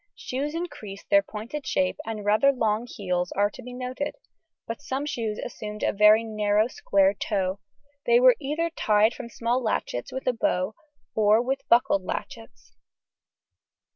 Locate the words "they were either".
8.07-8.71